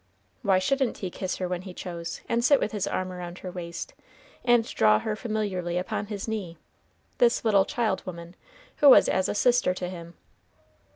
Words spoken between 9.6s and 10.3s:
to him?